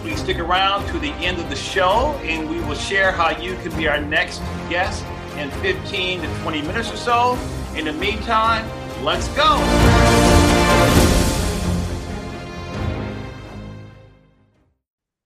[0.00, 3.54] Please stick around to the end of the show and we will share how you
[3.56, 4.38] can be our next
[4.70, 5.04] guest
[5.36, 7.38] in 15 to 20 minutes or so.
[7.76, 8.66] In the meantime,
[9.04, 9.58] let's go.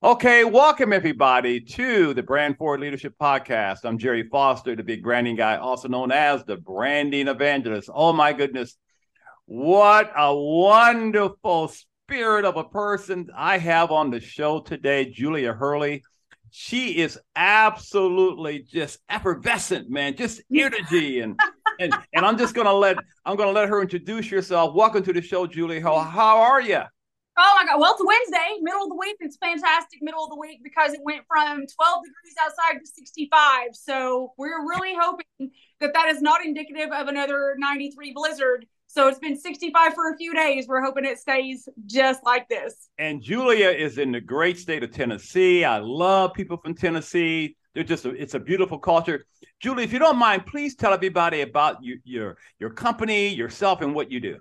[0.03, 3.85] Okay, welcome everybody to the Brand Forward Leadership Podcast.
[3.85, 7.89] I'm Gerry Foster, the big branding guy, also known as the branding evangelist.
[7.95, 8.77] Oh my goodness.
[9.47, 11.71] What a wonderful
[12.07, 16.03] spirit of a person I have on the show today, Julia Hurley.
[16.51, 21.41] She is absolutely just effervescent, man, just energy and
[21.81, 24.75] and and I'm just gonna let I'm gonna let her introduce yourself.
[24.75, 25.81] Welcome to the show, Julie.
[25.81, 26.83] How how are you?
[27.39, 27.81] Oh my God.
[27.81, 29.17] Well, it's Wednesday, middle of the week.
[29.21, 33.71] It's fantastic middle of the week because it went from 12 degrees outside to 65.
[33.73, 39.19] So we're really hoping that that is not indicative of another 93 blizzard so it's
[39.19, 40.69] been 65 for a few days.
[40.69, 42.91] We're hoping it stays just like this.
[42.97, 45.65] And Julia is in the great state of Tennessee.
[45.65, 47.57] I love people from Tennessee.
[47.75, 49.27] They're just a, it's a beautiful culture.
[49.59, 53.97] Julie, if you don't mind, please tell everybody about you, your your company, yourself, and
[53.97, 54.37] what you do.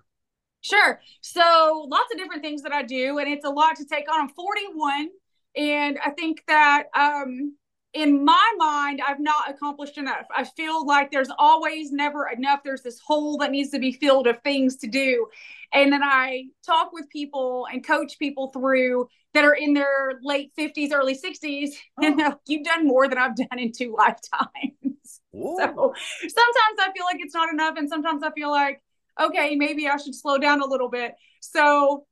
[0.61, 1.01] Sure.
[1.21, 4.21] So lots of different things that I do, and it's a lot to take on.
[4.21, 5.09] I'm 41,
[5.55, 7.55] and I think that um,
[7.93, 10.25] in my mind, I've not accomplished enough.
[10.35, 12.61] I feel like there's always never enough.
[12.63, 15.27] There's this hole that needs to be filled of things to do.
[15.71, 20.51] And then I talk with people and coach people through that are in their late
[20.57, 21.69] 50s, early 60s.
[21.95, 22.07] Oh.
[22.07, 25.21] And uh, you've done more than I've done in two lifetimes.
[25.29, 25.57] Whoa.
[25.57, 27.75] So sometimes I feel like it's not enough.
[27.77, 28.81] And sometimes I feel like,
[29.21, 31.13] okay, maybe I should slow down a little bit.
[31.41, 32.07] So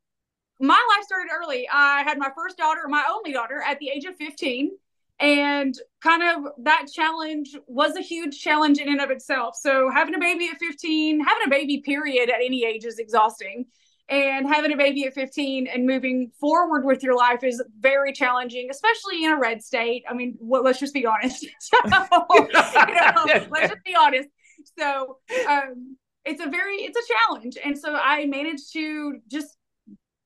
[0.60, 1.68] my life started early.
[1.72, 4.72] I had my first daughter, my only daughter, at the age of 15
[5.22, 9.56] and kind of that challenge was a huge challenge in and of itself.
[9.56, 13.66] So having a baby at 15 having a baby period at any age is exhausting.
[14.10, 18.70] And having a baby at 15 and moving forward with your life is very challenging
[18.72, 20.04] especially in a red state.
[20.10, 21.46] I mean well, let's just be honest.
[21.62, 21.78] So,
[22.34, 24.28] you know, let's just be honest.
[24.78, 25.18] So
[25.48, 27.58] um, it's a very it's a challenge.
[27.64, 29.56] And so i managed to just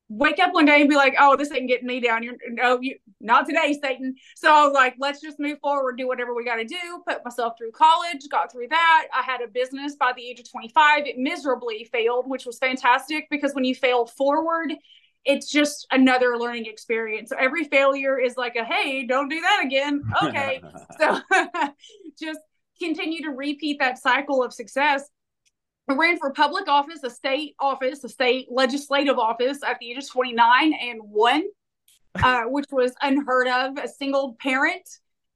[0.09, 2.23] wake up one day and be like, "Oh, this ain't getting me down.
[2.23, 6.07] You're no, you not today, Satan." So I was like, "Let's just move forward, do
[6.07, 9.07] whatever we got to do." Put myself through college, got through that.
[9.13, 11.07] I had a business by the age of 25.
[11.07, 14.73] It miserably failed, which was fantastic because when you fail forward,
[15.25, 17.29] it's just another learning experience.
[17.29, 20.61] So every failure is like a, "Hey, don't do that again." Okay,
[20.99, 21.19] so
[22.19, 22.39] just
[22.79, 25.09] continue to repeat that cycle of success
[25.87, 29.97] I ran for public office, a state office, a state legislative office at the age
[29.97, 31.43] of 29 and won,
[32.15, 33.77] uh, which was unheard of.
[33.77, 34.87] A single parent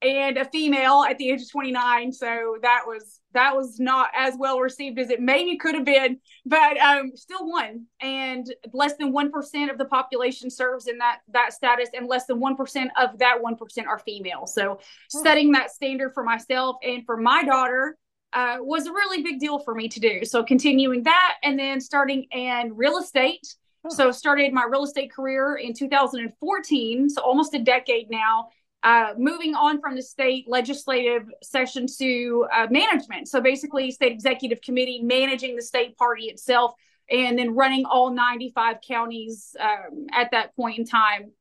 [0.02, 2.12] and a female at the age of 29.
[2.14, 6.20] So that was that was not as well received as it maybe could have been,
[6.48, 7.86] but um, still won.
[8.02, 12.26] And less than one percent of the population serves in that that status, and less
[12.26, 14.48] than one percent of that one percent are female.
[14.48, 14.80] So
[15.10, 17.98] setting that standard for myself and for my daughter
[18.34, 20.23] uh, was a really big deal for me to do.
[20.23, 23.56] So continuing that and then starting in real estate.
[23.85, 23.90] Oh.
[23.90, 28.50] So started my real estate career in 2014, so almost a decade now.
[28.81, 33.28] Uh, moving on from the state legislative session to uh, management.
[33.28, 36.73] So basically, state executive committee managing the state party itself,
[37.09, 41.31] and then running all 95 counties um, at that point in time.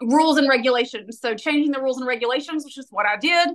[0.00, 1.20] Rules and regulations.
[1.20, 3.50] So changing the rules and regulations, which is what I did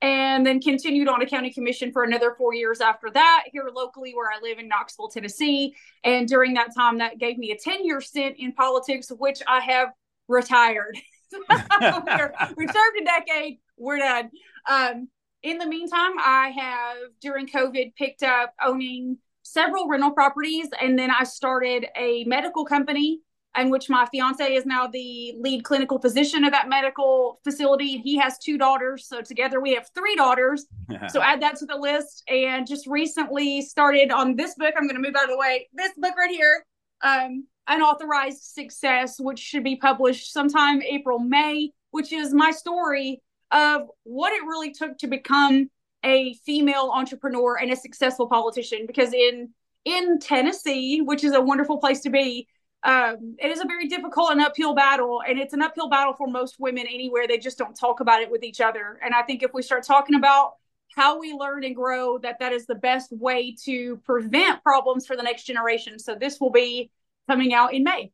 [0.00, 4.12] and then continued on a county commission for another four years after that here locally
[4.14, 5.74] where I live in Knoxville, Tennessee.
[6.02, 9.60] And during that time, that gave me a 10 year stint in politics, which I
[9.60, 9.88] have
[10.28, 10.98] retired.
[11.32, 11.56] we
[12.66, 14.30] served a decade, we're done.
[14.68, 15.08] Um,
[15.42, 21.10] in the meantime, I have during COVID picked up owning several rental properties, and then
[21.10, 23.20] I started a medical company
[23.56, 27.98] in which my fiance is now the lead clinical physician of that medical facility.
[27.98, 29.06] He has two daughters.
[29.06, 30.66] So together we have three daughters.
[31.08, 32.24] so add that to the list.
[32.28, 34.74] And just recently started on this book.
[34.76, 35.68] I'm going to move out of the way.
[35.72, 36.64] This book right here,
[37.02, 43.22] um, Unauthorized Success, which should be published sometime April, May, which is my story
[43.52, 45.70] of what it really took to become
[46.04, 48.84] a female entrepreneur and a successful politician.
[48.86, 49.50] Because in
[49.84, 52.48] in Tennessee, which is a wonderful place to be,
[52.84, 56.26] um, it is a very difficult and uphill battle, and it's an uphill battle for
[56.26, 57.26] most women anywhere.
[57.26, 59.00] They just don't talk about it with each other.
[59.02, 60.52] And I think if we start talking about
[60.94, 65.16] how we learn and grow, that that is the best way to prevent problems for
[65.16, 65.98] the next generation.
[65.98, 66.90] So this will be
[67.26, 68.12] coming out in May.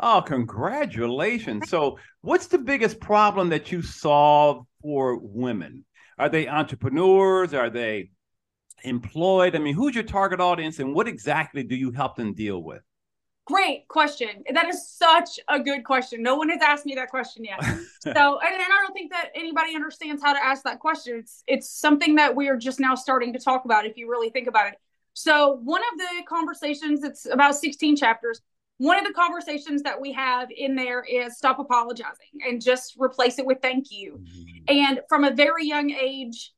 [0.00, 1.68] Oh, congratulations!
[1.68, 5.84] So, what's the biggest problem that you solve for women?
[6.18, 7.52] Are they entrepreneurs?
[7.52, 8.10] Are they
[8.84, 9.56] employed?
[9.56, 12.82] I mean, who's your target audience, and what exactly do you help them deal with?
[13.48, 14.44] Great question.
[14.52, 16.22] That is such a good question.
[16.22, 17.58] No one has asked me that question yet.
[17.64, 17.70] so,
[18.04, 21.20] and, and I don't think that anybody understands how to ask that question.
[21.20, 23.86] It's it's something that we are just now starting to talk about.
[23.86, 24.74] If you really think about it.
[25.14, 28.42] So, one of the conversations, it's about 16 chapters.
[28.76, 33.38] One of the conversations that we have in there is stop apologizing and just replace
[33.38, 34.20] it with thank you.
[34.22, 34.64] Mm-hmm.
[34.68, 36.52] And from a very young age,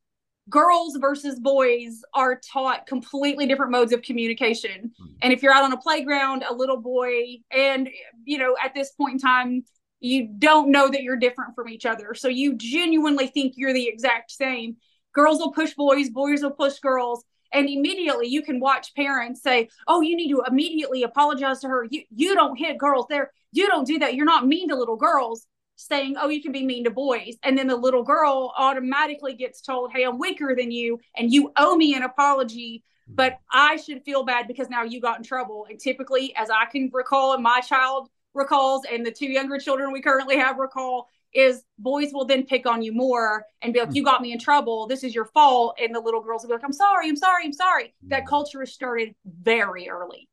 [0.50, 4.90] girls versus boys are taught completely different modes of communication.
[5.00, 5.12] Mm-hmm.
[5.22, 7.88] And if you're out on a playground, a little boy, and
[8.24, 9.64] you know, at this point in time,
[10.00, 12.14] you don't know that you're different from each other.
[12.14, 14.76] So you genuinely think you're the exact same.
[15.14, 17.24] Girls will push boys, boys will push girls.
[17.52, 21.86] And immediately you can watch parents say, Oh, you need to immediately apologize to her.
[21.90, 23.32] You you don't hit girls there.
[23.52, 24.14] You don't do that.
[24.14, 25.46] You're not mean to little girls
[25.80, 27.34] saying, Oh, you can be mean to boys.
[27.42, 31.52] And then the little girl automatically gets told, Hey, I'm weaker than you, and you
[31.56, 35.66] owe me an apology, but I should feel bad because now you got in trouble.
[35.68, 39.92] And typically, as I can recall, and my child recalls, and the two younger children
[39.92, 43.90] we currently have recall, is boys will then pick on you more and be like,
[43.90, 43.96] hmm.
[43.96, 44.86] You got me in trouble.
[44.86, 45.78] This is your fault.
[45.80, 47.94] And the little girls will be like, I'm sorry, I'm sorry, I'm sorry.
[48.08, 48.28] That hmm.
[48.28, 50.28] culture is started very early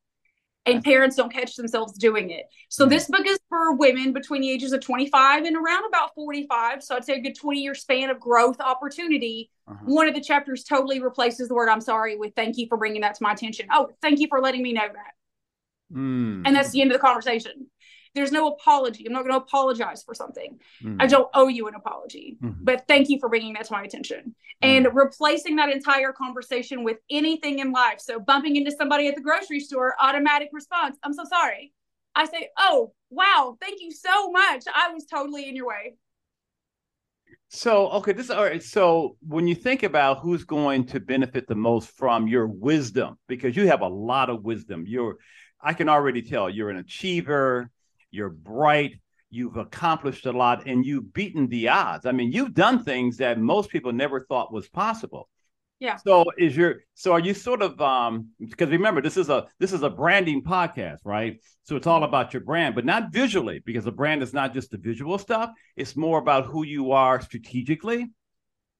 [0.74, 2.46] and parents don't catch themselves doing it.
[2.68, 2.90] So mm-hmm.
[2.90, 6.82] this book is for women between the ages of 25 and around about 45.
[6.82, 9.50] So I'd say a good 20 year span of growth opportunity.
[9.66, 9.78] Uh-huh.
[9.84, 13.02] One of the chapters totally replaces the word I'm sorry with thank you for bringing
[13.02, 13.66] that to my attention.
[13.72, 15.14] Oh, thank you for letting me know that.
[15.92, 16.42] Mm.
[16.44, 17.66] And that's the end of the conversation.
[18.18, 19.06] There's no apology.
[19.06, 20.58] I'm not going to apologize for something.
[20.82, 21.00] Mm-hmm.
[21.00, 22.64] I don't owe you an apology, mm-hmm.
[22.64, 24.34] but thank you for bringing that to my attention.
[24.62, 24.68] Mm-hmm.
[24.68, 28.00] And replacing that entire conversation with anything in life.
[28.00, 31.72] So bumping into somebody at the grocery store, automatic response, I'm so sorry.
[32.16, 34.64] I say, oh, wow, thank you so much.
[34.74, 35.94] I was totally in your way.
[37.50, 38.62] So, okay, this all right.
[38.62, 43.56] So, when you think about who's going to benefit the most from your wisdom, because
[43.56, 45.16] you have a lot of wisdom, you're,
[45.60, 47.70] I can already tell you're an achiever,
[48.10, 49.00] you're bright,
[49.30, 52.06] you've accomplished a lot, and you've beaten the odds.
[52.06, 55.28] I mean, you've done things that most people never thought was possible.
[55.80, 55.96] Yeah.
[55.96, 59.72] So is your so are you sort of um because remember this is a this
[59.72, 61.40] is a branding podcast, right?
[61.62, 64.72] So it's all about your brand, but not visually, because a brand is not just
[64.72, 68.08] the visual stuff, it's more about who you are strategically.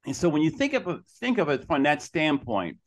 [0.06, 2.78] And so when you think of think of it from that standpoint,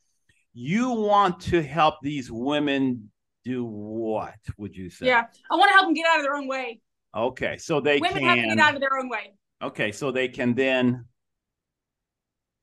[0.53, 3.11] you want to help these women
[3.43, 5.07] do what would you say?
[5.07, 6.79] Yeah, I want to help them get out of their own way.
[7.15, 9.33] Okay, so they women can, have to get out of their own way.
[9.61, 11.05] Okay, so they can then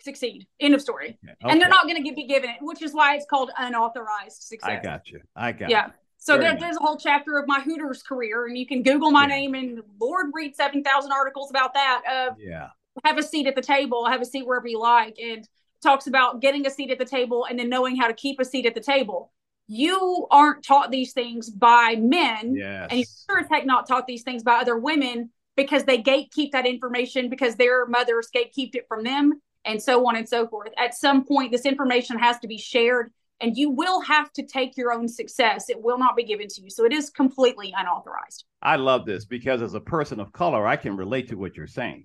[0.01, 0.47] succeed.
[0.61, 1.19] End of story.
[1.25, 1.35] Okay.
[1.43, 4.81] And they're not going to be given it, which is why it's called unauthorized success.
[4.81, 5.21] I got you.
[5.37, 5.87] I got yeah.
[5.87, 5.93] You.
[6.21, 9.23] So there, there's a whole chapter of my Hooters career, and you can Google my
[9.23, 9.37] yeah.
[9.37, 12.03] name and Lord read seven thousand articles about that.
[12.11, 12.69] Of yeah,
[13.05, 15.49] have a seat at the table, have a seat wherever you like, and
[15.83, 18.45] talks about getting a seat at the table and then knowing how to keep a
[18.45, 19.33] seat at the table
[19.69, 22.89] you aren't taught these things by men yes.
[22.91, 26.53] and you're sure as heck not taught these things by other women because they gatekeep
[26.53, 30.73] that information because their mothers gatekeeped it from them and so on and so forth.
[30.79, 34.77] At some point this information has to be shared and you will have to take
[34.77, 35.69] your own success.
[35.69, 36.71] It will not be given to you.
[36.71, 38.45] So it is completely unauthorized.
[38.63, 41.67] I love this because as a person of color i can relate to what you're
[41.67, 42.05] saying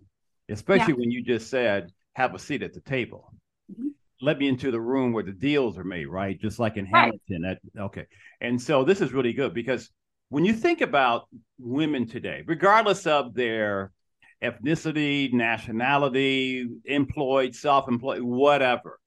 [0.49, 0.99] especially yeah.
[0.99, 3.33] when you just said have a seat at the table
[4.23, 6.39] let me into the room where the deals are made, right?
[6.39, 7.13] Just like in right.
[7.29, 7.41] Hamilton.
[7.75, 8.05] That okay.
[8.39, 9.89] And so this is really good because
[10.29, 11.27] when you think about
[11.59, 13.91] women today, regardless of their
[14.41, 18.97] ethnicity, nationality, employed, self-employed, whatever,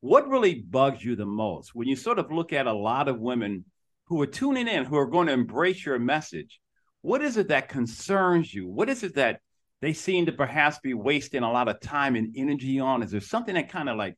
[0.00, 3.18] what really bugs you the most when you sort of look at a lot of
[3.18, 3.64] women
[4.04, 6.60] who are tuning in, who are going to embrace your message?
[7.00, 8.68] What is it that concerns you?
[8.68, 9.40] What is it that
[9.80, 13.02] they seem to perhaps be wasting a lot of time and energy on?
[13.02, 14.16] Is there something that kind of like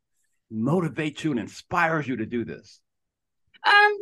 [0.53, 2.81] motivates you and inspires you to do this?
[3.67, 3.97] Um,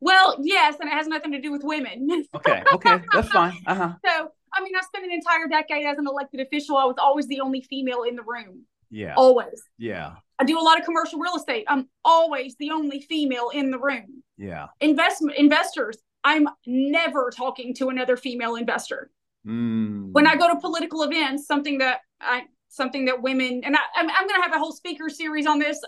[0.00, 2.24] well, yes, and it has nothing to do with women.
[2.34, 3.56] okay, okay, that's fine.
[3.66, 3.92] Uh-huh.
[4.04, 6.76] So, I mean, I spent an entire decade as an elected official.
[6.76, 8.64] I was always the only female in the room.
[8.90, 9.14] Yeah.
[9.16, 9.62] Always.
[9.78, 10.14] Yeah.
[10.38, 11.64] I do a lot of commercial real estate.
[11.68, 14.22] I'm always the only female in the room.
[14.36, 14.66] Yeah.
[14.80, 19.10] Investment investors, I'm never talking to another female investor.
[19.46, 20.12] Mm.
[20.12, 22.44] When I go to political events, something that I
[22.76, 25.58] something that women and I, I'm, I'm going to have a whole speaker series on
[25.58, 25.80] this.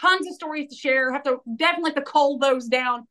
[0.00, 1.12] Tons of stories to share.
[1.12, 3.06] Have to definitely have to cull those down.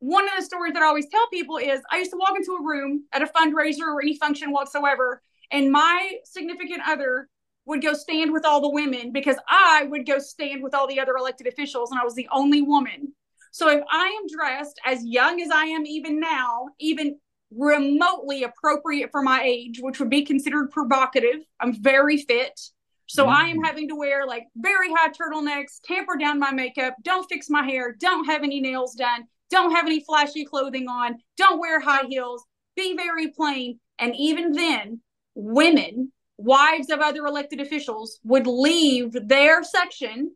[0.00, 2.52] one of the stories that I always tell people is I used to walk into
[2.52, 7.28] a room at a fundraiser or any function whatsoever, and my significant other
[7.66, 10.98] would go stand with all the women because I would go stand with all the
[10.98, 13.12] other elected officials, and I was the only woman.
[13.52, 17.18] So if I am dressed as young as I am even now, even
[17.54, 22.58] remotely appropriate for my age, which would be considered provocative, I'm very fit.
[23.06, 23.34] So mm-hmm.
[23.34, 27.50] I am having to wear like very high turtlenecks, tamper down my makeup, don't fix
[27.50, 31.80] my hair, don't have any nails done, don't have any flashy clothing on, don't wear
[31.80, 32.44] high heels,
[32.76, 33.80] be very plain.
[33.98, 35.00] And even then,
[35.34, 40.32] women, wives of other elected officials, would leave their section,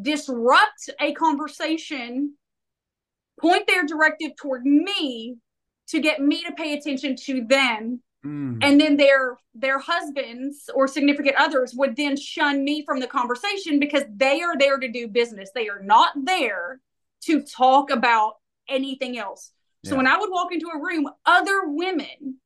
[0.00, 2.34] disrupt a conversation,
[3.40, 5.36] point their directive toward me
[5.92, 8.02] to get me to pay attention to them.
[8.24, 8.58] Mm.
[8.62, 13.78] And then their their husbands or significant others would then shun me from the conversation
[13.78, 15.50] because they are there to do business.
[15.54, 16.80] They are not there
[17.24, 18.34] to talk about
[18.68, 19.52] anything else.
[19.84, 22.36] So when I would walk into a room, other women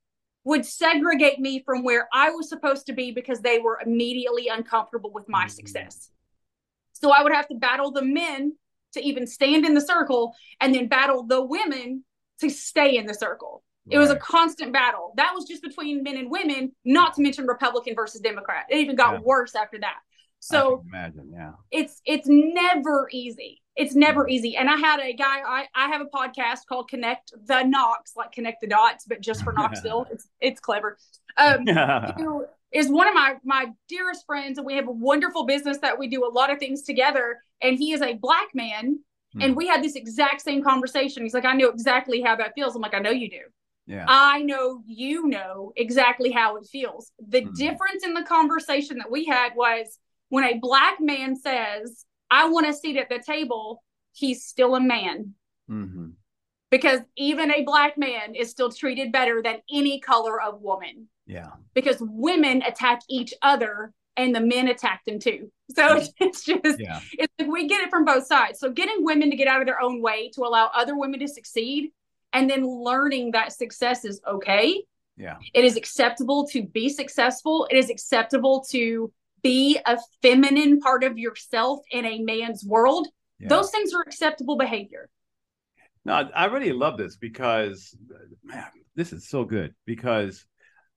[0.44, 5.12] would segregate me from where I was supposed to be because they were immediately uncomfortable
[5.12, 5.50] with my mm-hmm.
[5.50, 6.10] success.
[6.92, 8.56] So I would have to battle the men
[8.94, 12.04] to even stand in the circle and then battle the women
[12.40, 13.62] to stay in the circle.
[13.86, 13.96] Right.
[13.96, 15.12] It was a constant battle.
[15.16, 18.64] That was just between men and women, not to mention Republican versus Democrat.
[18.68, 19.20] It even got yeah.
[19.20, 19.96] worse after that.
[20.40, 21.52] So imagine, yeah.
[21.70, 23.62] It's it's never easy.
[23.74, 24.30] It's never mm-hmm.
[24.30, 24.56] easy.
[24.56, 28.32] And I had a guy, I, I have a podcast called Connect the Knox, like
[28.32, 30.06] connect the dots, but just for Knoxville.
[30.10, 30.98] it's it's clever.
[31.36, 31.66] Um
[32.16, 35.98] who is one of my my dearest friends, and we have a wonderful business that
[35.98, 37.38] we do a lot of things together.
[37.62, 39.00] And he is a black man.
[39.36, 39.42] Hmm.
[39.42, 41.22] And we had this exact same conversation.
[41.22, 42.74] He's like, I know exactly how that feels.
[42.74, 43.40] I'm like, I know you do.
[43.86, 44.04] Yeah.
[44.08, 47.12] I know you know exactly how it feels.
[47.28, 47.52] The hmm.
[47.54, 52.66] difference in the conversation that we had was when a black man says, I want
[52.66, 55.34] a seat at the table, he's still a man.
[55.70, 56.08] Mm-hmm.
[56.70, 61.08] Because even a black man is still treated better than any color of woman.
[61.26, 61.50] Yeah.
[61.74, 65.50] Because women attack each other and the men attacked them too.
[65.70, 67.00] So it's just, yeah.
[67.12, 68.58] it's like we get it from both sides.
[68.58, 71.28] So getting women to get out of their own way to allow other women to
[71.28, 71.90] succeed
[72.32, 74.82] and then learning that success is okay.
[75.16, 75.36] Yeah.
[75.54, 77.66] It is acceptable to be successful.
[77.70, 79.10] It is acceptable to
[79.42, 83.06] be a feminine part of yourself in a man's world,
[83.38, 83.48] yeah.
[83.48, 85.08] those things are acceptable behavior.
[86.04, 87.94] No, I really love this because,
[88.42, 89.74] man, this is so good.
[89.84, 90.46] Because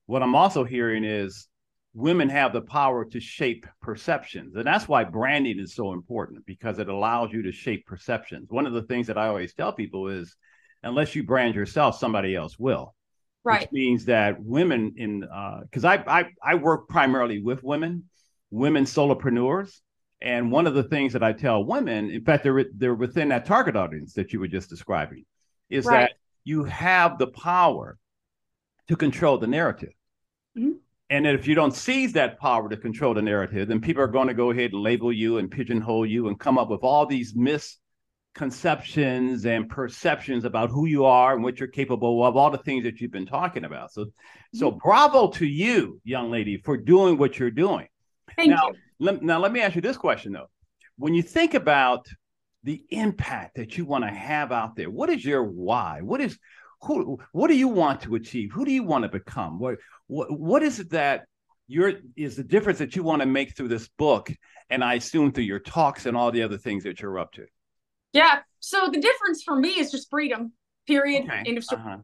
[0.06, 1.48] what I'm also hearing is
[1.94, 4.56] women have the power to shape perceptions.
[4.56, 8.50] And that's why branding is so important because it allows you to shape perceptions.
[8.52, 10.36] One of the things that I always tell people is
[10.84, 12.96] unless you brand yourself, somebody else will.
[13.44, 13.62] Right.
[13.62, 18.04] Which means that women in, because uh, I, I, I work primarily with women
[18.52, 19.80] women solopreneurs.
[20.22, 23.46] And one of the things that I tell women, in fact, they're, they're within that
[23.46, 25.26] target audience that you were just describing,
[25.70, 26.10] is right.
[26.10, 26.12] that
[26.44, 27.98] you have the power
[28.90, 29.94] to control the narrative.
[31.10, 34.28] And if you don't seize that power to control the narrative, then people are going
[34.28, 37.34] to go ahead and label you and pigeonhole you and come up with all these
[37.36, 42.84] misconceptions and perceptions about who you are and what you're capable of, all the things
[42.84, 43.92] that you've been talking about.
[43.92, 44.06] So,
[44.54, 44.78] so mm-hmm.
[44.78, 47.88] bravo to you, young lady, for doing what you're doing.
[48.36, 48.76] Thank now, you.
[49.00, 50.52] Let, now, let me ask you this question though.
[50.98, 52.06] When you think about
[52.64, 56.02] the impact that you want to have out there, what is your why?
[56.02, 56.38] What is
[56.82, 57.20] who?
[57.32, 58.52] What do you want to achieve?
[58.52, 59.60] Who do you want to become?
[59.60, 61.26] What what, what is it that
[61.68, 64.32] your is the difference that you want to make through this book,
[64.70, 67.46] and I assume through your talks and all the other things that you're up to?
[68.14, 68.40] Yeah.
[68.60, 70.54] So the difference for me is just freedom.
[70.88, 71.26] Period.
[71.26, 71.44] Okay.
[71.46, 71.82] End of story.
[71.82, 71.98] Uh-huh.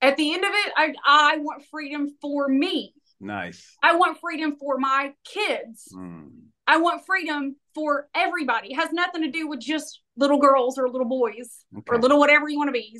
[0.00, 2.94] At the end of it, I I want freedom for me.
[3.20, 3.76] Nice.
[3.82, 5.92] I want freedom for my kids.
[5.94, 6.30] Mm.
[6.66, 8.72] I want freedom for everybody.
[8.72, 11.84] It has nothing to do with just little girls or little boys okay.
[11.88, 12.98] or little whatever you want to be.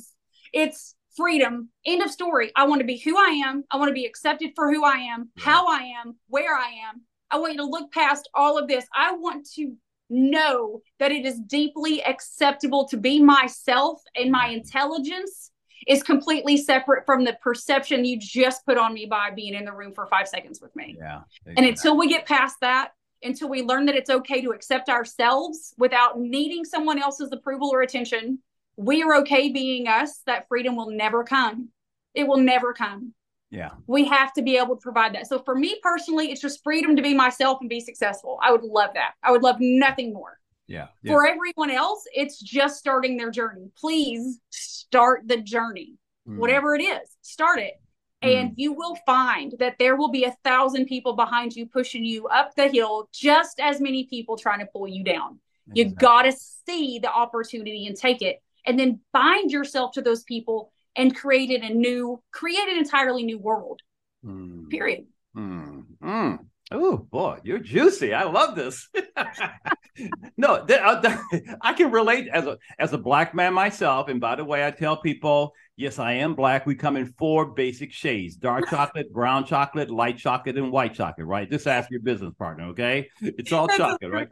[0.53, 1.69] It's freedom.
[1.85, 2.51] End of story.
[2.55, 3.63] I want to be who I am.
[3.71, 7.01] I want to be accepted for who I am, how I am, where I am.
[7.29, 8.85] I want you to look past all of this.
[8.93, 9.73] I want to
[10.09, 14.57] know that it is deeply acceptable to be myself and my mm-hmm.
[14.57, 15.51] intelligence
[15.87, 19.71] is completely separate from the perception you just put on me by being in the
[19.71, 20.95] room for five seconds with me.
[20.99, 21.21] Yeah.
[21.45, 21.53] Exactly.
[21.57, 22.91] And until we get past that,
[23.23, 27.81] until we learn that it's okay to accept ourselves without needing someone else's approval or
[27.81, 28.39] attention,
[28.77, 31.69] we are okay being us, that freedom will never come.
[32.13, 33.13] It will never come.
[33.49, 33.71] Yeah.
[33.85, 35.27] We have to be able to provide that.
[35.27, 38.39] So for me personally, it's just freedom to be myself and be successful.
[38.41, 39.11] I would love that.
[39.21, 40.39] I would love nothing more.
[40.67, 40.87] Yeah.
[41.03, 41.11] yeah.
[41.11, 43.69] For everyone else, it's just starting their journey.
[43.77, 45.95] Please start the journey,
[46.27, 46.37] mm.
[46.37, 47.73] whatever it is, start it.
[48.23, 48.35] Mm.
[48.35, 52.27] And you will find that there will be a thousand people behind you pushing you
[52.27, 55.39] up the hill, just as many people trying to pull you down.
[55.67, 55.83] Exactly.
[55.83, 58.41] You got to see the opportunity and take it.
[58.65, 63.39] And then bind yourself to those people and create a new, create an entirely new
[63.39, 63.81] world.
[64.25, 64.69] Mm.
[64.69, 65.05] Period.
[65.35, 65.85] Mm.
[66.03, 66.39] Mm.
[66.73, 68.13] Oh boy, you're juicy.
[68.13, 68.87] I love this.
[70.37, 74.07] no, th- uh, th- I can relate as a as a black man myself.
[74.07, 76.65] And by the way, I tell people, yes, I am black.
[76.65, 81.27] We come in four basic shades: dark chocolate, brown chocolate, light chocolate, and white chocolate.
[81.27, 81.49] Right?
[81.49, 82.67] Just ask your business partner.
[82.67, 84.29] Okay, it's all chocolate, right?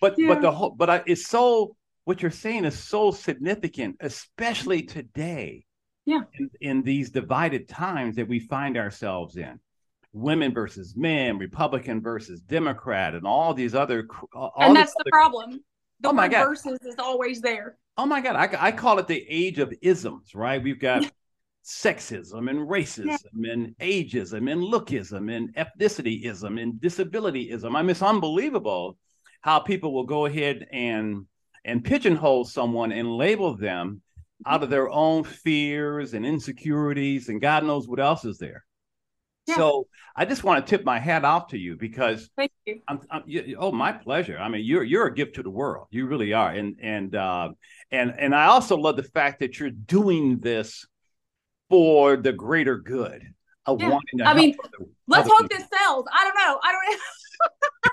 [0.00, 0.28] But yeah.
[0.28, 5.64] but the whole but I, it's so what you're saying is so significant, especially today.
[6.06, 6.20] Yeah.
[6.38, 9.58] In, in these divided times that we find ourselves in
[10.12, 14.06] women versus men, Republican versus Democrat, and all these other.
[14.34, 15.60] Uh, all and that's the problem.
[16.00, 16.46] The oh my God.
[16.46, 17.78] versus is always there.
[17.96, 18.36] Oh my God.
[18.36, 20.62] I, I call it the age of isms, right?
[20.62, 21.10] We've got
[21.64, 23.52] sexism and racism yeah.
[23.52, 27.74] and ageism and lookism and ethnicityism and disabilityism.
[27.74, 28.98] I mean, it's unbelievable
[29.40, 31.24] how people will go ahead and
[31.64, 34.02] and pigeonhole someone and label them
[34.46, 38.64] out of their own fears and insecurities and God knows what else is there.
[39.46, 39.56] Yeah.
[39.56, 42.80] So I just want to tip my hat off to you because thank you.
[42.88, 44.38] I'm, I'm, you, oh, my pleasure.
[44.38, 45.88] I mean, you're you're a gift to the world.
[45.90, 47.50] You really are, and and uh,
[47.90, 50.86] and and I also love the fact that you're doing this
[51.68, 53.22] for the greater good
[53.66, 53.90] of yeah.
[53.90, 54.24] wanting to.
[54.24, 55.58] I mean, other, let's other hope people.
[55.58, 56.06] this sells.
[56.10, 56.60] I don't know.
[56.62, 57.00] I don't.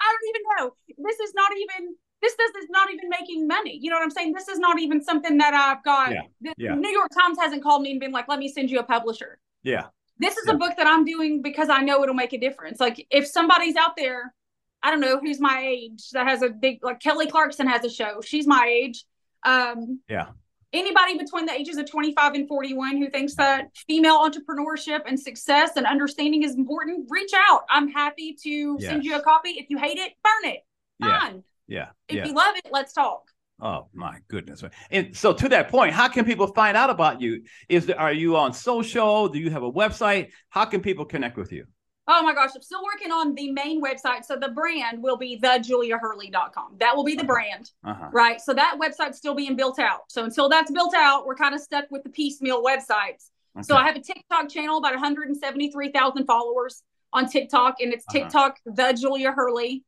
[0.00, 0.74] I don't even know.
[1.08, 3.78] This is not even this this is not even making money.
[3.82, 4.32] You know what I'm saying?
[4.32, 6.12] This is not even something that I've got.
[6.12, 6.22] Yeah.
[6.40, 6.74] The yeah.
[6.74, 9.38] New York Times hasn't called me and been like, "Let me send you a publisher."
[9.62, 9.86] Yeah
[10.22, 10.54] this is yeah.
[10.54, 12.80] a book that I'm doing because I know it'll make a difference.
[12.80, 14.34] Like if somebody's out there,
[14.82, 17.90] I don't know who's my age that has a big like Kelly Clarkson has a
[17.90, 18.20] show.
[18.22, 19.04] She's my age.
[19.44, 20.28] Um, yeah.
[20.72, 25.72] Anybody between the ages of 25 and 41 who thinks that female entrepreneurship and success
[25.76, 27.64] and understanding is important, reach out.
[27.68, 28.88] I'm happy to yes.
[28.88, 29.50] send you a copy.
[29.50, 30.60] If you hate it, burn it.
[31.00, 31.34] Fine.
[31.34, 31.40] Yeah.
[31.72, 31.88] Yeah.
[32.08, 32.26] If yeah.
[32.26, 33.22] you love it, let's talk.
[33.60, 34.64] Oh my goodness!
[34.90, 37.44] And so, to that point, how can people find out about you?
[37.68, 39.28] Is there, are you on social?
[39.28, 40.30] Do you have a website?
[40.48, 41.66] How can people connect with you?
[42.08, 44.24] Oh my gosh, I'm still working on the main website.
[44.24, 46.76] So the brand will be thejuliahurley.com.
[46.80, 47.26] That will be the uh-huh.
[47.26, 48.08] brand, uh-huh.
[48.12, 48.40] right?
[48.40, 50.00] So that website's still being built out.
[50.08, 53.30] So until that's built out, we're kind of stuck with the piecemeal websites.
[53.56, 53.62] Okay.
[53.62, 56.82] So I have a TikTok channel, about 173,000 followers
[57.12, 58.24] on TikTok, and it's uh-huh.
[58.24, 59.84] TikTok the Julia Hurley.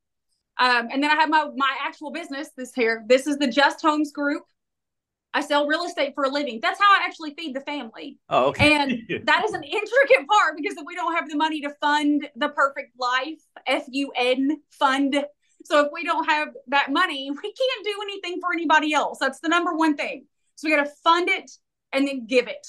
[0.58, 2.50] Um, and then I have my my actual business.
[2.56, 4.44] This here, this is the Just Homes Group.
[5.36, 6.60] I sell real estate for a living.
[6.62, 8.18] That's how I actually feed the family.
[8.28, 8.72] Oh, okay.
[8.72, 12.28] And that is an intricate part because if we don't have the money to fund
[12.36, 15.24] the perfect life, F U N, fund.
[15.64, 19.18] So if we don't have that money, we can't do anything for anybody else.
[19.20, 20.26] That's the number one thing.
[20.54, 21.50] So we got to fund it
[21.92, 22.66] and then give it.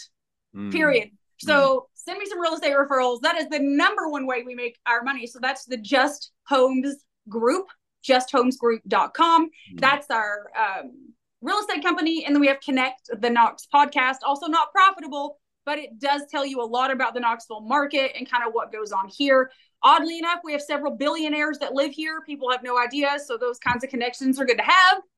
[0.55, 0.71] Mm.
[0.71, 1.09] Period.
[1.37, 1.81] So mm.
[1.93, 3.21] send me some real estate referrals.
[3.21, 5.27] That is the number one way we make our money.
[5.27, 6.95] So that's the Just Homes
[7.29, 7.67] group,
[8.07, 9.45] justhomesgroup.com.
[9.45, 9.77] Mm-hmm.
[9.77, 12.25] That's our um, real estate company.
[12.25, 16.45] And then we have Connect, the Knox podcast, also not profitable, but it does tell
[16.45, 19.51] you a lot about the Knoxville market and kind of what goes on here.
[19.83, 22.21] Oddly enough, we have several billionaires that live here.
[22.25, 23.17] People have no idea.
[23.23, 25.01] So those kinds of connections are good to have.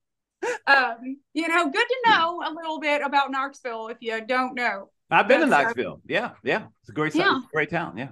[0.68, 4.92] Um, you know, good to know a little bit about Knoxville if you don't know.
[5.10, 6.02] I've been to Knoxville.
[6.06, 6.68] Yeah, yeah.
[6.82, 7.38] It's a great, yeah.
[7.38, 7.98] It's a great town.
[7.98, 8.10] Yeah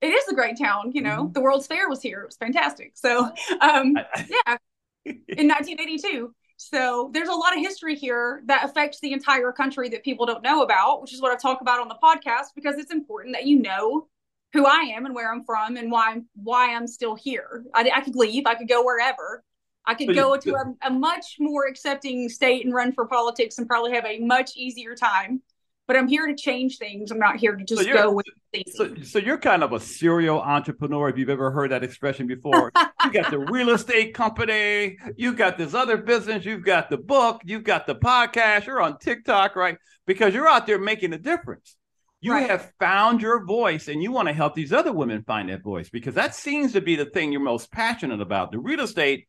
[0.00, 0.92] it is a great town.
[0.92, 1.32] You know, mm-hmm.
[1.32, 2.20] the World's Fair was here.
[2.20, 2.92] It was fantastic.
[2.94, 3.30] So,
[3.60, 3.96] um,
[4.28, 4.56] yeah,
[5.04, 6.34] in 1982.
[6.60, 10.42] So there's a lot of history here that affects the entire country that people don't
[10.42, 13.46] know about, which is what I talk about on the podcast because it's important that
[13.46, 14.08] you know
[14.52, 17.64] who I am and where I'm from and why I'm why I'm still here.
[17.74, 18.44] I, I could leave.
[18.46, 19.44] I could go wherever.
[19.86, 23.66] I could go to a, a much more accepting state and run for politics and
[23.66, 25.40] probably have a much easier time
[25.88, 27.10] but I'm here to change things.
[27.10, 28.72] I'm not here to just so go with things.
[28.74, 32.70] So, so you're kind of a serial entrepreneur, if you've ever heard that expression before.
[33.04, 37.40] you got the real estate company, you got this other business, you've got the book,
[37.46, 39.78] you've got the podcast, you're on TikTok, right?
[40.06, 41.74] Because you're out there making a difference.
[42.20, 42.50] You right.
[42.50, 45.88] have found your voice and you want to help these other women find that voice
[45.88, 48.52] because that seems to be the thing you're most passionate about.
[48.52, 49.26] The real estate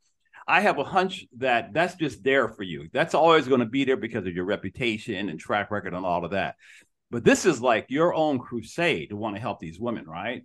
[0.50, 2.90] I have a hunch that that's just there for you.
[2.92, 6.26] That's always going to be there because of your reputation and track record and all
[6.26, 6.56] of that.
[7.12, 10.44] But this is like your own crusade to want to help these women, right?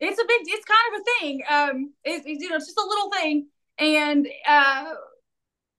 [0.00, 1.42] It's a big, it's kind of a thing.
[1.50, 3.48] Um, it's, you know, it's just a little thing.
[3.78, 4.94] And uh,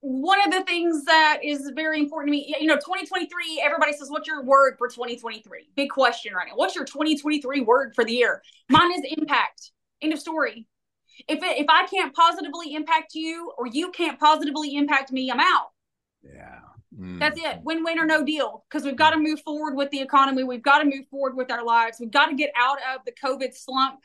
[0.02, 4.12] one of the things that is very important to me, you know, 2023, everybody says,
[4.12, 5.70] what's your word for 2023?
[5.76, 6.56] Big question right now.
[6.56, 8.44] What's your 2023 word for the year?
[8.70, 9.72] Mine is impact.
[10.04, 10.68] End of story
[11.28, 15.40] if it, if I can't positively impact you or you can't positively impact me, I'm
[15.40, 15.72] out.
[16.24, 16.60] Yeah.
[17.00, 17.20] Mm.
[17.20, 17.60] That's it.
[17.64, 18.64] Win win or no deal.
[18.70, 20.44] Because we've got to move forward with the economy.
[20.44, 21.98] We've got to move forward with our lives.
[22.00, 24.00] We've got to get out of the COVID slump.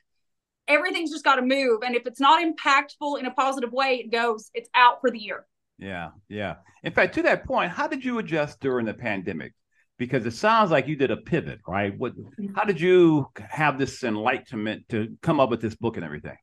[0.68, 1.82] Everything's just got to move.
[1.84, 5.18] And if it's not impactful in a positive way, it goes, it's out for the
[5.18, 5.46] year.
[5.78, 6.56] Yeah, yeah.
[6.82, 9.52] In fact, to that point, how did you adjust during the pandemic?
[9.98, 11.96] Because it sounds like you did a pivot, right?
[11.96, 12.12] What?
[12.54, 16.36] How did you have this enlightenment to come up with this book and everything?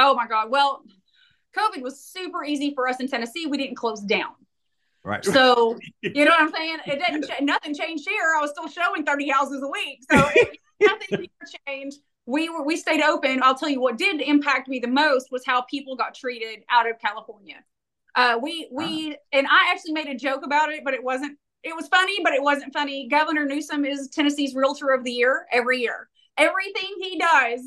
[0.00, 0.50] Oh my God.
[0.50, 0.82] Well,
[1.56, 3.46] COVID was super easy for us in Tennessee.
[3.46, 4.30] We didn't close down.
[5.04, 5.24] Right.
[5.24, 6.78] So, you know what I'm saying?
[6.86, 8.34] It didn't, ch- nothing changed here.
[8.36, 10.00] I was still showing 30 houses a week.
[10.10, 11.28] So, it, nothing
[11.66, 11.98] changed.
[12.26, 13.42] We were, we stayed open.
[13.42, 16.88] I'll tell you what did impact me the most was how people got treated out
[16.88, 17.56] of California.
[18.14, 21.74] Uh, we, we, and I actually made a joke about it, but it wasn't, it
[21.74, 23.08] was funny, but it wasn't funny.
[23.08, 26.08] Governor Newsom is Tennessee's realtor of the year every year.
[26.36, 27.60] Everything he does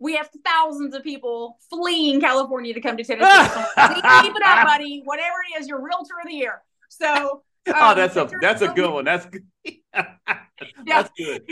[0.00, 3.30] we have thousands of people fleeing California to come to Tennessee.
[3.76, 5.02] So keep it up, buddy.
[5.04, 6.62] Whatever it is, you're realtor of the year.
[6.88, 9.04] So um, oh, that's a that's a good one.
[9.04, 9.44] That's good.
[10.86, 11.42] that's good.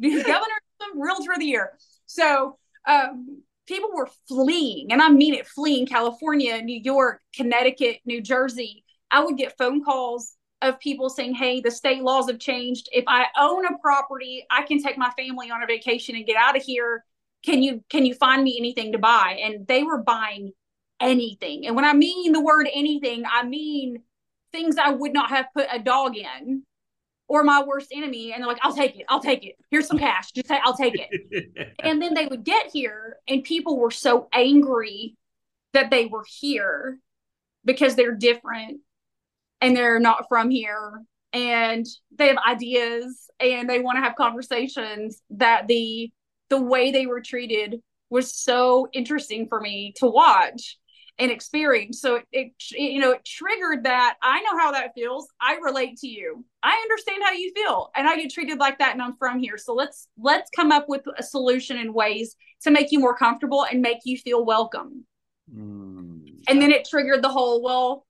[0.00, 0.60] Governor,
[0.94, 1.72] realtor of the year.
[2.06, 8.20] So um, people were fleeing, and I mean it, fleeing California, New York, Connecticut, New
[8.20, 8.84] Jersey.
[9.10, 12.88] I would get phone calls of people saying, "Hey, the state laws have changed.
[12.92, 16.36] If I own a property, I can take my family on a vacation and get
[16.36, 17.04] out of here."
[17.44, 19.38] Can you can you find me anything to buy?
[19.42, 20.52] And they were buying
[21.00, 21.66] anything.
[21.66, 24.02] And when i mean the word anything i mean
[24.52, 26.62] things i would not have put a dog in
[27.26, 28.32] or my worst enemy.
[28.32, 29.06] And they're like i'll take it.
[29.08, 29.56] I'll take it.
[29.70, 30.32] Here's some cash.
[30.32, 31.74] Just say i'll take it.
[31.82, 35.16] And then they would get here and people were so angry
[35.74, 36.98] that they were here
[37.64, 38.80] because they're different
[39.60, 41.02] and they're not from here.
[41.32, 41.84] And
[42.16, 46.12] they have ideas and they want to have conversations that the
[46.54, 50.78] the way they were treated was so interesting for me to watch
[51.18, 52.00] and experience.
[52.00, 55.26] So it, it, you know, it triggered that I know how that feels.
[55.40, 56.44] I relate to you.
[56.62, 59.58] I understand how you feel and I get treated like that and I'm from here.
[59.58, 63.66] So let's let's come up with a solution and ways to make you more comfortable
[63.68, 65.04] and make you feel welcome.
[65.52, 66.42] Mm.
[66.48, 68.06] And then it triggered the whole, well,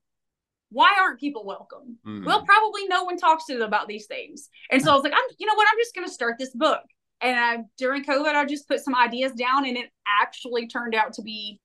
[0.69, 1.97] why aren't people welcome?
[2.05, 2.25] Mm.
[2.25, 4.49] Well, probably no one talks to them about these things.
[4.69, 5.67] And so I was like, I'm, you know what?
[5.71, 6.83] I'm just going to start this book
[7.21, 9.89] and I, during COVID, I just put some ideas down, and it
[10.21, 11.59] actually turned out to be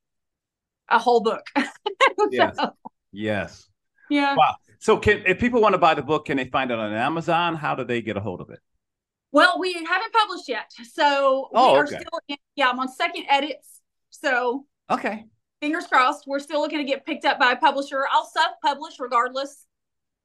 [0.88, 1.42] a whole book.
[1.58, 2.56] so, yes.
[3.12, 3.68] Yes.
[4.08, 4.34] Yeah.
[4.36, 4.54] Wow.
[4.78, 7.54] So, can if people want to buy the book, can they find it on Amazon?
[7.54, 8.60] How do they get a hold of it?
[9.32, 11.96] Well, we haven't published yet, so oh, we are okay.
[11.96, 12.20] still.
[12.28, 13.80] In, yeah, I'm on second edits.
[14.10, 15.24] So okay.
[15.60, 16.24] Fingers crossed.
[16.26, 18.04] We're still looking to get picked up by a publisher.
[18.10, 19.66] I'll self-publish regardless.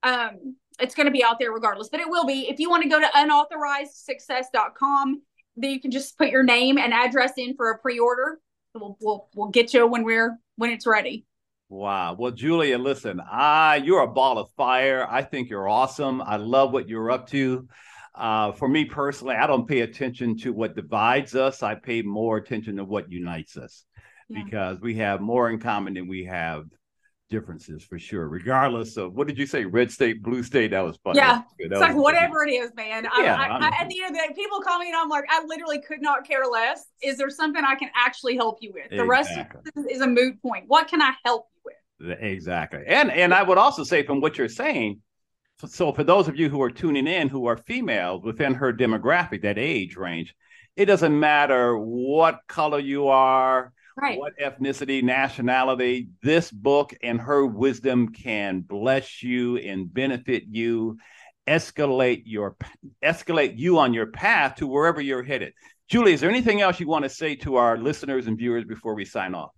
[0.02, 2.50] Um, it's going to be out there regardless, but it will be.
[2.50, 5.22] If you want to go to unauthorizedsuccess.com,
[5.58, 8.40] then you can just put your name and address in for a pre-order.
[8.74, 11.26] We'll, we'll, we'll get you when we're, when it's ready.
[11.70, 12.16] Wow.
[12.20, 15.08] Well, Julia, listen, I, you're a ball of fire.
[15.10, 16.22] I think you're awesome.
[16.22, 17.68] I love what you're up to.
[18.14, 21.64] Uh, for me personally, I don't pay attention to what divides us.
[21.64, 23.86] I pay more attention to what unites us
[24.30, 24.44] yeah.
[24.44, 26.66] because we have more in common than we have
[27.30, 30.72] differences for sure, regardless of what did you say, red state, blue state?
[30.72, 31.18] That was funny.
[31.18, 33.08] Yeah, that it's like whatever it is, man.
[33.18, 35.26] Yeah, I, I, at the end of the day, people call me and I'm like,
[35.30, 36.86] I literally could not care less.
[37.02, 38.90] Is there something I can actually help you with?
[38.90, 39.72] The exactly.
[39.76, 40.66] rest is a moot point.
[40.68, 42.20] What can I help you with?
[42.20, 45.02] Exactly, and and I would also say from what you're saying.
[45.68, 49.42] So for those of you who are tuning in who are females within her demographic,
[49.44, 50.36] that age range,
[50.76, 54.20] it doesn't matter what color you are, right.
[54.20, 60.98] what ethnicity, nationality, this book and her wisdom can bless you and benefit you,
[61.48, 62.56] escalate your
[63.04, 65.54] escalate you on your path to wherever you're headed.
[65.88, 68.96] Julie, is there anything else you want to say to our listeners and viewers before
[68.96, 69.52] we sign off?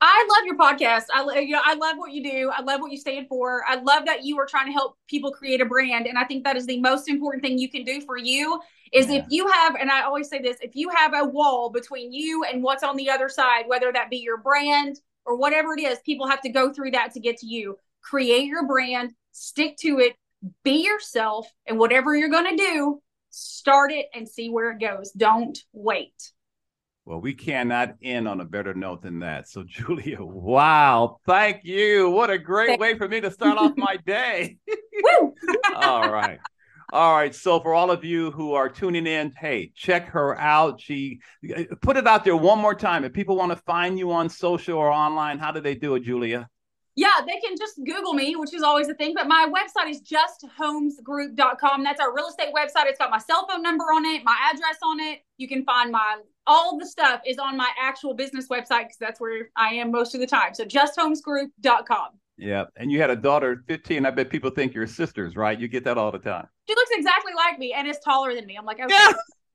[0.00, 1.04] I love your podcast.
[1.12, 2.50] I you know I love what you do.
[2.54, 3.64] I love what you stand for.
[3.66, 6.44] I love that you are trying to help people create a brand, and I think
[6.44, 8.60] that is the most important thing you can do for you
[8.92, 9.18] is yeah.
[9.18, 12.44] if you have, and I always say this, if you have a wall between you
[12.44, 15.98] and what's on the other side, whether that be your brand or whatever it is,
[16.00, 17.76] people have to go through that to get to you.
[18.02, 20.16] Create your brand, stick to it,
[20.64, 25.10] be yourself, and whatever you're going to do, start it and see where it goes.
[25.12, 26.32] Don't wait.
[27.08, 29.48] Well, we cannot end on a better note than that.
[29.48, 32.10] So, Julia, wow, thank you.
[32.10, 34.58] What a great way for me to start off my day.
[35.74, 36.38] All right.
[36.92, 37.34] All right.
[37.34, 40.80] So for all of you who are tuning in, hey, check her out.
[40.80, 41.20] She
[41.54, 43.04] uh, put it out there one more time.
[43.04, 46.04] If people want to find you on social or online, how do they do it,
[46.04, 46.48] Julia?
[46.98, 49.14] Yeah, they can just Google me, which is always a thing.
[49.14, 51.84] But my website is justhomesgroup.com.
[51.84, 52.86] That's our real estate website.
[52.86, 55.20] It's got my cell phone number on it, my address on it.
[55.36, 59.20] You can find my all the stuff is on my actual business website because that's
[59.20, 60.54] where I am most of the time.
[60.54, 62.08] So justhomesgroup.com.
[62.36, 62.64] Yeah.
[62.76, 64.04] And you had a daughter 15.
[64.04, 65.56] I bet people think you're sisters, right?
[65.56, 66.48] You get that all the time.
[66.68, 68.56] She looks exactly like me and is taller than me.
[68.56, 68.96] I'm like, okay.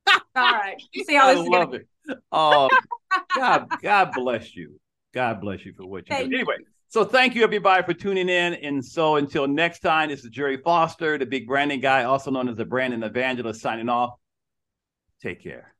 [0.37, 0.81] all right.
[0.93, 2.17] You see how I this love is it.
[2.31, 2.69] Oh,
[3.35, 4.79] God, God bless you.
[5.13, 6.23] God bless you for what you do.
[6.23, 6.55] Anyway,
[6.93, 8.53] So thank you everybody for tuning in.
[8.53, 12.47] And so until next time, this is Gerry Foster, the big branding guy, also known
[12.47, 14.11] as the branding evangelist, signing off.
[15.19, 15.73] Take care.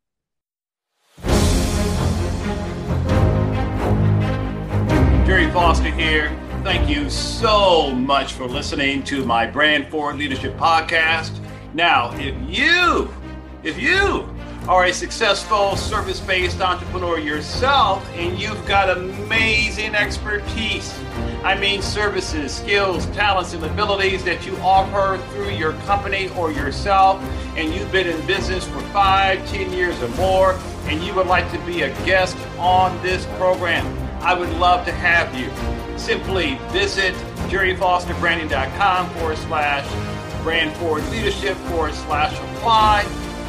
[5.27, 6.35] Gerry Foster here.
[6.63, 11.39] Thank you so much for listening to my Brand Forward Leadership podcast.
[11.75, 13.13] Now, if you,
[13.61, 14.32] if you
[14.67, 20.97] are a successful service based entrepreneur yourself and you've got amazing expertise.
[21.43, 27.21] I mean, services, skills, talents, and abilities that you offer through your company or yourself,
[27.57, 31.51] and you've been in business for five, ten years or more, and you would like
[31.51, 33.85] to be a guest on this program.
[34.21, 35.51] I would love to have you.
[35.97, 37.13] Simply visit
[37.49, 43.03] gerryfosterbranding.com forward slash brand forward leadership forward slash apply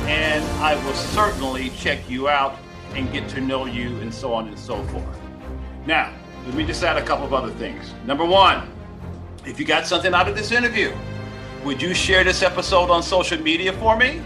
[0.06, 2.56] and I will certainly check you out
[2.94, 5.20] and get to know you and so on and so forth.
[5.86, 6.12] Now,
[6.46, 7.92] let me just add a couple of other things.
[8.06, 8.70] Number one,
[9.46, 10.92] if you got something out of this interview,
[11.64, 14.22] would you share this episode on social media for me?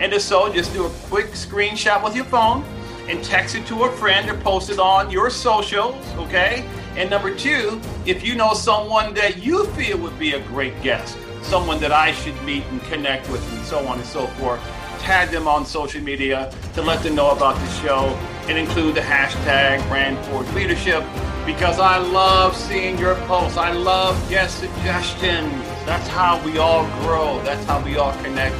[0.00, 2.64] And if so, just do a quick screenshot with your phone
[3.08, 6.68] and text it to a friend or post it on your socials, okay?
[6.96, 11.18] And number two, if you know someone that you feel would be a great guest,
[11.42, 14.60] someone that I should meet and connect with, and so on and so forth,
[15.02, 18.06] tag them on social media to let them know about the show
[18.48, 21.02] and include the hashtag brand forward leadership
[21.44, 23.58] because I love seeing your posts.
[23.58, 25.52] I love guest suggestions.
[25.84, 27.42] That's how we all grow.
[27.42, 28.54] That's how we all connect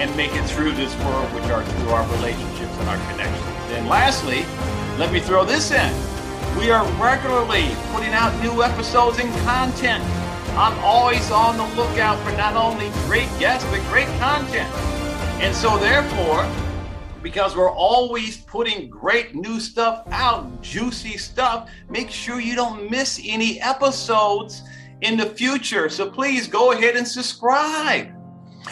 [0.00, 3.44] and make it through this world, which are through our relationships and our connections.
[3.72, 4.44] And lastly,
[4.98, 5.92] let me throw this in.
[6.58, 10.02] We are regularly putting out new episodes and content.
[10.56, 14.72] I'm always on the lookout for not only great guests, but great content.
[15.40, 16.48] And so, therefore,
[17.22, 23.20] because we're always putting great new stuff out, juicy stuff, make sure you don't miss
[23.24, 24.62] any episodes
[25.00, 25.88] in the future.
[25.88, 28.08] So please go ahead and subscribe.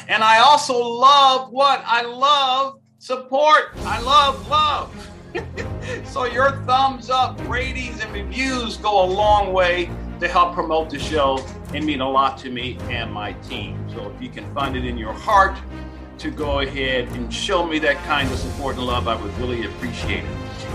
[0.09, 1.83] And I also love what?
[1.87, 3.71] I love support.
[3.85, 5.11] I love love.
[6.05, 10.99] so your thumbs up, ratings, and reviews go a long way to help promote the
[10.99, 11.45] show
[11.75, 13.85] and mean a lot to me and my team.
[13.91, 15.59] So if you can find it in your heart,
[16.23, 19.65] to go ahead and show me that kind of support and love, I would really
[19.67, 20.31] appreciate it.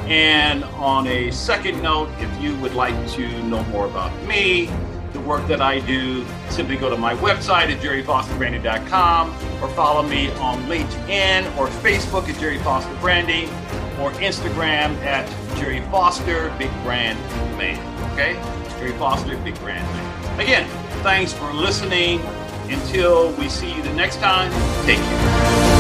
[0.10, 4.70] And on a second note, if you would like to know more about me,
[5.14, 9.30] the work that I do, simply go to my website at gerryfosterbranding.com
[9.64, 13.48] or follow me on LinkedIn or Facebook at Gerry Foster Branding
[14.02, 15.26] or Instagram at
[15.58, 17.18] Gerry Foster Big Brand
[17.58, 17.80] Man.
[18.12, 18.34] Okay?
[18.78, 20.40] Gerry Foster Big Brand Man.
[20.42, 20.68] Again,
[21.04, 22.20] thanks for listening.
[22.70, 24.52] Until we see you the next time,
[24.86, 25.77] take care.